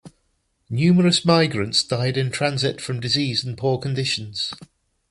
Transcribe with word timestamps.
Numerous 0.67 1.23
migrants 1.25 1.83
died 1.83 2.17
in 2.17 2.31
transit 2.31 2.81
from 2.81 2.99
disease 2.99 3.43
and 3.43 3.55
poor 3.55 3.77
conditions. 3.77 4.51